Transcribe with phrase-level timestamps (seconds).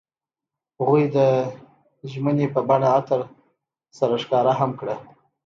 [0.77, 1.17] هغوی د
[2.11, 3.21] ژمنې په بڼه عطر
[3.97, 4.95] سره ښکاره هم کړه.